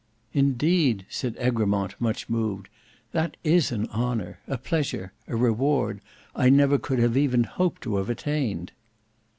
"Indeed," 0.33 1.05
said 1.09 1.35
Egremont 1.39 1.93
much 2.01 2.27
moved, 2.27 2.69
"that 3.11 3.37
is 3.43 3.71
an 3.71 3.87
honour,—a 3.89 4.57
pleasure,—a 4.57 5.35
reward, 5.35 6.01
I 6.35 6.49
never 6.49 6.79
could 6.79 6.97
have 6.97 7.15
even 7.15 7.43
hoped 7.43 7.83
to 7.83 7.97
have 7.97 8.09
attained." 8.09 8.71